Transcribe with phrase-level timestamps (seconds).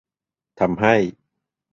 [0.59, 0.95] ทำให้